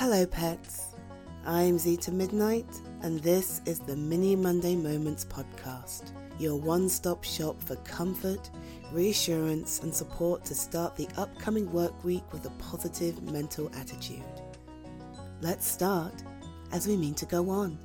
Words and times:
Hello, 0.00 0.24
pets. 0.24 0.94
I'm 1.44 1.78
Zita 1.78 2.10
Midnight, 2.10 2.64
and 3.02 3.20
this 3.20 3.60
is 3.66 3.80
the 3.80 3.94
Mini 3.94 4.34
Monday 4.34 4.74
Moments 4.74 5.26
podcast, 5.26 6.12
your 6.38 6.56
one 6.56 6.88
stop 6.88 7.22
shop 7.22 7.62
for 7.62 7.76
comfort, 7.76 8.48
reassurance, 8.92 9.82
and 9.82 9.94
support 9.94 10.42
to 10.46 10.54
start 10.54 10.96
the 10.96 11.06
upcoming 11.18 11.70
work 11.70 12.02
week 12.02 12.24
with 12.32 12.46
a 12.46 12.50
positive 12.52 13.22
mental 13.24 13.70
attitude. 13.74 14.24
Let's 15.42 15.68
start 15.68 16.14
as 16.72 16.88
we 16.88 16.96
mean 16.96 17.12
to 17.16 17.26
go 17.26 17.50
on 17.50 17.78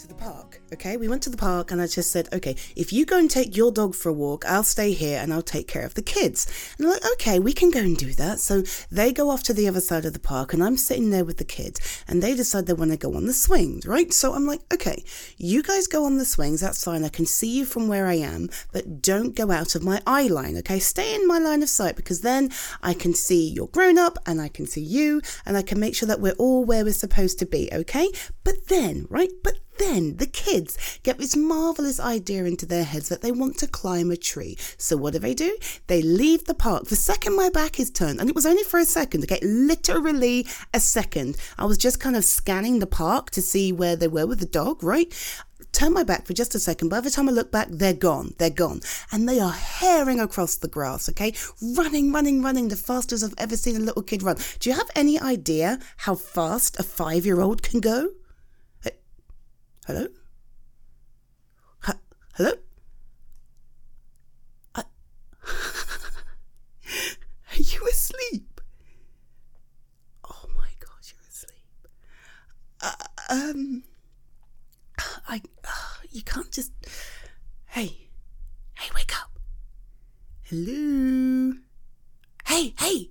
to 0.00 0.08
the 0.08 0.14
park. 0.14 0.60
Okay, 0.72 0.96
we 0.96 1.08
went 1.08 1.22
to 1.24 1.30
the 1.30 1.36
park, 1.36 1.70
and 1.70 1.80
I 1.80 1.86
just 1.86 2.10
said, 2.10 2.28
okay, 2.32 2.56
if 2.74 2.92
you 2.92 3.04
go 3.04 3.18
and 3.18 3.30
take 3.30 3.56
your 3.56 3.70
dog 3.70 3.94
for 3.94 4.08
a 4.08 4.12
walk, 4.12 4.44
I'll 4.46 4.62
stay 4.62 4.92
here 4.92 5.20
and 5.20 5.32
I'll 5.32 5.42
take 5.42 5.68
care 5.68 5.84
of 5.84 5.94
the 5.94 6.02
kids. 6.02 6.46
And 6.78 6.88
like, 6.88 7.04
okay, 7.12 7.38
we 7.38 7.52
can 7.52 7.70
go 7.70 7.80
and 7.80 7.96
do 7.96 8.12
that. 8.14 8.40
So 8.40 8.62
they 8.90 9.12
go 9.12 9.30
off 9.30 9.42
to 9.44 9.52
the 9.52 9.68
other 9.68 9.80
side 9.80 10.04
of 10.04 10.12
the 10.12 10.18
park, 10.18 10.52
and 10.52 10.64
I'm 10.64 10.76
sitting 10.76 11.10
there 11.10 11.24
with 11.24 11.36
the 11.36 11.44
kids, 11.44 12.04
and 12.08 12.22
they 12.22 12.34
decide 12.34 12.66
they 12.66 12.72
want 12.72 12.92
to 12.92 12.96
go 12.96 13.14
on 13.14 13.26
the 13.26 13.32
swings, 13.32 13.86
right? 13.86 14.12
So 14.12 14.32
I'm 14.32 14.46
like, 14.46 14.60
okay, 14.72 15.04
you 15.36 15.62
guys 15.62 15.86
go 15.86 16.04
on 16.04 16.16
the 16.16 16.24
swings. 16.24 16.60
That's 16.60 16.84
fine. 16.84 17.04
I 17.04 17.08
can 17.08 17.26
see 17.26 17.58
you 17.58 17.64
from 17.64 17.88
where 17.88 18.06
I 18.06 18.14
am, 18.14 18.48
but 18.72 19.02
don't 19.02 19.36
go 19.36 19.50
out 19.50 19.74
of 19.74 19.84
my 19.84 20.00
eye 20.06 20.28
line. 20.28 20.56
Okay, 20.58 20.78
stay 20.78 21.14
in 21.14 21.26
my 21.26 21.38
line 21.38 21.62
of 21.62 21.68
sight 21.68 21.96
because 21.96 22.22
then 22.22 22.50
I 22.82 22.94
can 22.94 23.12
see 23.12 23.48
you're 23.50 23.66
grown 23.66 23.98
up, 23.98 24.18
and 24.24 24.40
I 24.40 24.48
can 24.48 24.66
see 24.66 24.82
you, 24.82 25.20
and 25.44 25.56
I 25.56 25.62
can 25.62 25.78
make 25.78 25.94
sure 25.94 26.08
that 26.08 26.20
we're 26.20 26.32
all 26.32 26.64
where 26.64 26.84
we're 26.84 26.92
supposed 26.92 27.38
to 27.40 27.46
be. 27.46 27.68
Okay, 27.72 28.08
but 28.44 28.68
then, 28.68 29.06
right? 29.10 29.30
But 29.44 29.58
then 29.80 30.16
the 30.18 30.26
kids 30.26 31.00
get 31.02 31.18
this 31.18 31.36
marvelous 31.36 31.98
idea 31.98 32.44
into 32.44 32.66
their 32.66 32.84
heads 32.84 33.08
that 33.08 33.22
they 33.22 33.32
want 33.32 33.58
to 33.58 33.66
climb 33.66 34.10
a 34.10 34.16
tree. 34.16 34.56
So 34.76 34.96
what 34.96 35.14
do 35.14 35.18
they 35.18 35.34
do? 35.34 35.56
They 35.86 36.02
leave 36.02 36.44
the 36.44 36.54
park. 36.54 36.84
The 36.86 36.96
second 36.96 37.34
my 37.34 37.48
back 37.48 37.80
is 37.80 37.90
turned, 37.90 38.20
and 38.20 38.28
it 38.28 38.34
was 38.34 38.46
only 38.46 38.62
for 38.64 38.78
a 38.78 38.84
second, 38.84 39.24
okay, 39.24 39.40
literally 39.42 40.46
a 40.74 40.80
second. 40.80 41.36
I 41.58 41.64
was 41.64 41.78
just 41.78 42.00
kind 42.00 42.16
of 42.16 42.24
scanning 42.24 42.78
the 42.78 42.86
park 42.86 43.30
to 43.32 43.42
see 43.42 43.72
where 43.72 43.96
they 43.96 44.08
were 44.08 44.26
with 44.26 44.40
the 44.40 44.46
dog, 44.46 44.82
right? 44.82 45.12
turn 45.72 45.92
my 45.92 46.02
back 46.02 46.26
for 46.26 46.32
just 46.32 46.54
a 46.54 46.58
second. 46.58 46.88
By 46.88 47.00
the 47.00 47.10
time 47.10 47.28
I 47.28 47.32
look 47.32 47.52
back, 47.52 47.68
they're 47.70 47.92
gone. 47.92 48.34
They're 48.38 48.50
gone. 48.50 48.80
And 49.12 49.28
they 49.28 49.40
are 49.40 49.52
herring 49.52 50.20
across 50.20 50.56
the 50.56 50.68
grass, 50.68 51.08
okay? 51.10 51.32
Running, 51.62 52.12
running, 52.12 52.42
running, 52.42 52.68
the 52.68 52.76
fastest 52.76 53.24
I've 53.24 53.34
ever 53.38 53.56
seen 53.56 53.76
a 53.76 53.80
little 53.80 54.02
kid 54.02 54.22
run. 54.22 54.36
Do 54.58 54.70
you 54.70 54.76
have 54.76 54.90
any 54.96 55.18
idea 55.20 55.78
how 55.98 56.14
fast 56.14 56.78
a 56.78 56.82
five 56.82 57.24
year 57.24 57.40
old 57.40 57.62
can 57.62 57.80
go? 57.80 58.10
Hello? 59.90 60.06
H- 61.88 61.96
hello? 62.34 62.52
Are 64.76 64.84
you 67.56 67.80
asleep? 67.90 68.60
Oh 70.24 70.44
my 70.56 70.68
God, 70.78 71.02
you're 71.02 71.28
asleep. 71.28 71.88
Uh, 72.80 72.92
um, 73.30 73.82
I, 75.26 75.42
uh, 75.64 75.70
you 76.12 76.22
can't 76.22 76.52
just. 76.52 76.70
Hey, 77.66 78.10
hey, 78.78 78.90
wake 78.94 79.20
up. 79.20 79.40
Hello. 80.42 81.54
Hey, 82.46 82.74
hey. 82.78 83.10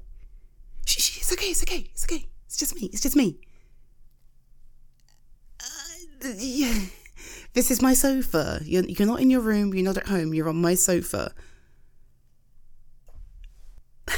Shh, 0.85 1.01
shh, 1.01 1.17
it's 1.17 1.33
okay, 1.33 1.47
it's 1.47 1.63
okay, 1.63 1.89
it's 1.91 2.05
okay. 2.05 2.29
It's 2.45 2.55
just 2.55 2.73
me, 2.77 2.89
it's 2.93 3.01
just 3.01 3.17
me 3.17 3.37
yeah, 6.23 6.79
this 7.53 7.71
is 7.71 7.81
my 7.81 7.93
sofa. 7.93 8.59
You're, 8.63 8.85
you're 8.85 9.07
not 9.07 9.21
in 9.21 9.29
your 9.29 9.41
room, 9.41 9.73
you're 9.73 9.83
not 9.83 9.97
at 9.97 10.07
home, 10.07 10.33
you're 10.33 10.49
on 10.49 10.61
my 10.61 10.75
sofa. 10.75 11.33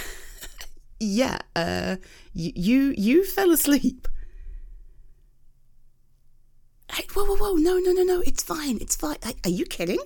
yeah, 1.00 1.40
uh, 1.56 1.98
you, 2.34 2.52
you, 2.56 2.94
you 2.98 3.26
fell 3.26 3.52
asleep. 3.52 4.08
Hey, 6.92 7.06
whoa, 7.14 7.24
whoa, 7.24 7.38
whoa, 7.38 7.54
no, 7.56 7.78
no, 7.80 7.92
no, 7.94 8.04
no, 8.04 8.22
it's 8.22 8.44
fine, 8.44 8.78
it's 8.82 8.96
fine. 8.96 9.18
Are 9.24 9.50
you 9.50 9.66
kidding? 9.66 10.00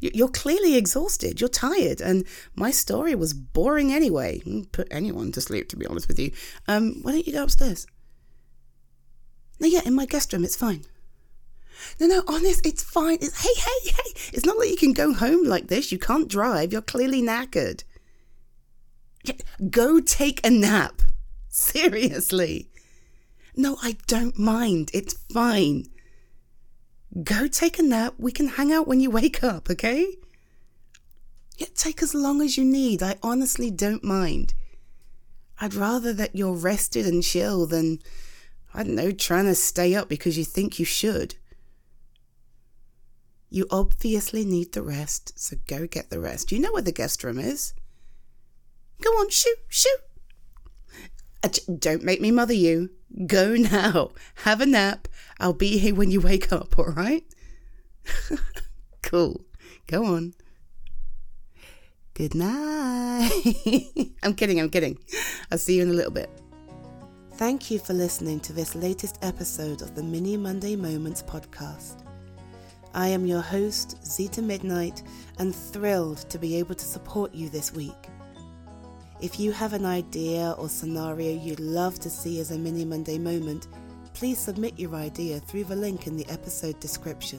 You're 0.00 0.28
clearly 0.28 0.76
exhausted. 0.76 1.40
You're 1.40 1.50
tired, 1.50 2.00
and 2.00 2.24
my 2.54 2.70
story 2.70 3.14
was 3.14 3.34
boring 3.34 3.92
anyway. 3.92 4.40
Put 4.72 4.88
anyone 4.90 5.30
to 5.32 5.42
sleep, 5.42 5.68
to 5.70 5.76
be 5.76 5.86
honest 5.86 6.08
with 6.08 6.18
you. 6.18 6.32
Um, 6.66 7.02
why 7.02 7.12
don't 7.12 7.26
you 7.26 7.34
go 7.34 7.42
upstairs? 7.42 7.86
No, 9.58 9.66
yeah, 9.66 9.82
in 9.84 9.94
my 9.94 10.06
guest 10.06 10.32
room. 10.32 10.42
It's 10.42 10.56
fine. 10.56 10.84
No, 11.98 12.06
no, 12.06 12.22
honest, 12.26 12.66
it's 12.66 12.82
fine. 12.82 13.18
It's, 13.20 13.40
hey, 13.42 13.54
hey, 13.56 13.90
hey. 13.90 14.30
It's 14.32 14.46
not 14.46 14.58
like 14.58 14.68
you 14.68 14.76
can 14.76 14.92
go 14.92 15.12
home 15.12 15.44
like 15.44 15.68
this. 15.68 15.92
You 15.92 15.98
can't 15.98 16.28
drive. 16.28 16.72
You're 16.72 16.82
clearly 16.82 17.22
knackered. 17.22 17.84
Go 19.70 20.00
take 20.00 20.44
a 20.46 20.50
nap. 20.50 21.02
Seriously. 21.48 22.70
No, 23.56 23.76
I 23.82 23.96
don't 24.06 24.38
mind. 24.38 24.90
It's 24.94 25.14
fine. 25.32 25.86
Go 27.24 27.48
take 27.48 27.78
a 27.78 27.82
nap. 27.82 28.14
We 28.18 28.32
can 28.32 28.48
hang 28.48 28.72
out 28.72 28.86
when 28.86 29.00
you 29.00 29.10
wake 29.20 29.42
up, 29.42 29.68
okay? 29.70 30.06
Yeah, 31.58 31.66
take 31.74 32.02
as 32.02 32.14
long 32.14 32.40
as 32.40 32.56
you 32.56 32.64
need. 32.64 33.02
I 33.02 33.16
honestly 33.22 33.70
don't 33.70 34.04
mind. 34.04 34.54
I'd 35.60 35.74
rather 35.74 36.12
that 36.14 36.34
you're 36.34 36.54
rested 36.54 37.06
and 37.06 37.22
chill 37.22 37.66
than, 37.66 37.98
I 38.72 38.82
don't 38.82 38.94
know, 38.94 39.10
trying 39.10 39.44
to 39.44 39.54
stay 39.54 39.94
up 39.94 40.08
because 40.08 40.38
you 40.38 40.44
think 40.44 40.78
you 40.78 40.86
should. 40.86 41.34
You 43.50 43.66
obviously 43.70 44.44
need 44.44 44.72
the 44.72 44.82
rest, 44.82 45.38
so 45.38 45.56
go 45.66 45.88
get 45.88 46.08
the 46.08 46.20
rest. 46.20 46.52
You 46.52 46.60
know 46.60 46.72
where 46.72 46.82
the 46.82 46.92
guest 46.92 47.24
room 47.24 47.40
is. 47.40 47.74
Go 49.02 49.10
on, 49.10 49.28
shoot. 49.28 49.58
Uh, 51.42 51.48
don't 51.78 52.04
make 52.04 52.20
me 52.20 52.30
mother 52.30 52.54
you. 52.54 52.90
Go 53.26 53.54
now. 53.56 54.10
Have 54.44 54.60
a 54.60 54.66
nap. 54.66 55.08
I'll 55.40 55.52
be 55.52 55.78
here 55.78 55.94
when 55.94 56.10
you 56.10 56.20
wake 56.20 56.52
up, 56.52 56.78
all 56.78 56.92
right? 56.92 57.24
cool. 59.02 59.40
Go 59.88 60.04
on. 60.04 60.34
Good 62.14 62.34
night. 62.34 63.30
I'm 64.22 64.34
kidding, 64.34 64.60
I'm 64.60 64.70
kidding. 64.70 64.98
I'll 65.50 65.58
see 65.58 65.76
you 65.76 65.82
in 65.82 65.90
a 65.90 65.94
little 65.94 66.12
bit. 66.12 66.30
Thank 67.34 67.70
you 67.70 67.78
for 67.78 67.94
listening 67.94 68.38
to 68.40 68.52
this 68.52 68.74
latest 68.74 69.18
episode 69.22 69.80
of 69.80 69.94
the 69.94 70.02
Mini 70.02 70.36
Monday 70.36 70.76
Moments 70.76 71.22
podcast. 71.22 72.09
I 72.92 73.06
am 73.08 73.24
your 73.24 73.40
host, 73.40 74.04
Zita 74.04 74.42
Midnight, 74.42 75.04
and 75.38 75.54
thrilled 75.54 76.28
to 76.28 76.38
be 76.38 76.56
able 76.56 76.74
to 76.74 76.84
support 76.84 77.32
you 77.32 77.48
this 77.48 77.72
week. 77.72 78.08
If 79.20 79.38
you 79.38 79.52
have 79.52 79.74
an 79.74 79.86
idea 79.86 80.56
or 80.58 80.68
scenario 80.68 81.32
you'd 81.32 81.60
love 81.60 82.00
to 82.00 82.10
see 82.10 82.40
as 82.40 82.50
a 82.50 82.58
mini 82.58 82.84
Monday 82.84 83.16
moment, 83.16 83.68
please 84.12 84.38
submit 84.38 84.76
your 84.76 84.96
idea 84.96 85.38
through 85.38 85.64
the 85.64 85.76
link 85.76 86.08
in 86.08 86.16
the 86.16 86.28
episode 86.28 86.80
description. 86.80 87.38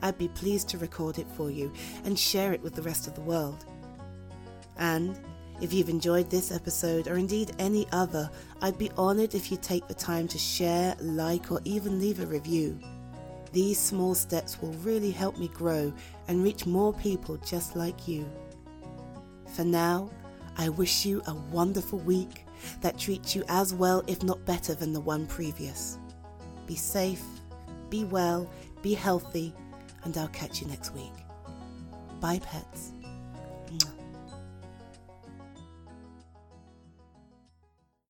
I'd 0.00 0.18
be 0.18 0.28
pleased 0.28 0.68
to 0.68 0.78
record 0.78 1.18
it 1.18 1.26
for 1.36 1.50
you 1.50 1.72
and 2.04 2.16
share 2.16 2.52
it 2.52 2.62
with 2.62 2.76
the 2.76 2.82
rest 2.82 3.08
of 3.08 3.16
the 3.16 3.20
world. 3.20 3.64
And 4.78 5.18
if 5.60 5.72
you've 5.72 5.88
enjoyed 5.88 6.30
this 6.30 6.52
episode 6.52 7.08
or 7.08 7.16
indeed 7.16 7.50
any 7.58 7.88
other, 7.90 8.30
I'd 8.60 8.78
be 8.78 8.92
honoured 8.92 9.34
if 9.34 9.50
you 9.50 9.56
take 9.56 9.88
the 9.88 9.94
time 9.94 10.28
to 10.28 10.38
share, 10.38 10.94
like, 11.00 11.50
or 11.50 11.60
even 11.64 11.98
leave 11.98 12.20
a 12.20 12.26
review. 12.26 12.78
These 13.52 13.78
small 13.78 14.14
steps 14.14 14.60
will 14.60 14.72
really 14.74 15.10
help 15.10 15.38
me 15.38 15.48
grow 15.48 15.92
and 16.28 16.42
reach 16.42 16.66
more 16.66 16.92
people 16.94 17.36
just 17.38 17.76
like 17.76 18.08
you. 18.08 18.28
For 19.54 19.64
now, 19.64 20.10
I 20.56 20.70
wish 20.70 21.04
you 21.04 21.22
a 21.26 21.34
wonderful 21.34 21.98
week 22.00 22.46
that 22.80 22.98
treats 22.98 23.34
you 23.34 23.44
as 23.48 23.74
well, 23.74 24.02
if 24.06 24.22
not 24.22 24.44
better, 24.46 24.74
than 24.74 24.92
the 24.92 25.00
one 25.00 25.26
previous. 25.26 25.98
Be 26.66 26.76
safe, 26.76 27.22
be 27.90 28.04
well, 28.04 28.48
be 28.80 28.94
healthy, 28.94 29.54
and 30.04 30.16
I'll 30.16 30.28
catch 30.28 30.60
you 30.60 30.68
next 30.68 30.94
week. 30.94 31.12
Bye, 32.20 32.40
pets. 32.40 32.92